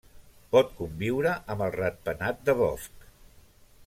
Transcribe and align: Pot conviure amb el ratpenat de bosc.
Pot 0.55 0.71
conviure 0.77 1.33
amb 1.55 1.63
el 1.67 1.71
ratpenat 1.75 2.41
de 2.49 2.57
bosc. 2.63 3.07